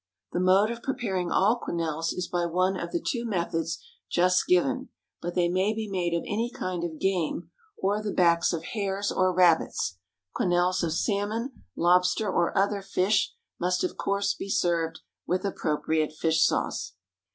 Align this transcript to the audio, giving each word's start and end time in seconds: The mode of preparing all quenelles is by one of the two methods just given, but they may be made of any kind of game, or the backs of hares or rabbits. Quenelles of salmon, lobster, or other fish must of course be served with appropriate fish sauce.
The 0.31 0.39
mode 0.39 0.71
of 0.71 0.81
preparing 0.81 1.29
all 1.31 1.57
quenelles 1.59 2.11
is 2.11 2.27
by 2.27 2.47
one 2.47 2.75
of 2.75 2.91
the 2.91 2.99
two 2.99 3.23
methods 3.23 3.77
just 4.09 4.47
given, 4.47 4.89
but 5.21 5.35
they 5.35 5.47
may 5.47 5.75
be 5.75 5.87
made 5.87 6.15
of 6.15 6.23
any 6.23 6.49
kind 6.49 6.83
of 6.83 6.97
game, 6.99 7.51
or 7.77 8.01
the 8.01 8.09
backs 8.11 8.51
of 8.51 8.63
hares 8.63 9.11
or 9.11 9.31
rabbits. 9.31 9.99
Quenelles 10.33 10.81
of 10.81 10.93
salmon, 10.93 11.63
lobster, 11.75 12.27
or 12.31 12.57
other 12.57 12.81
fish 12.81 13.35
must 13.59 13.83
of 13.83 13.95
course 13.95 14.33
be 14.33 14.49
served 14.49 15.01
with 15.27 15.45
appropriate 15.45 16.13
fish 16.13 16.47
sauce. 16.47 16.93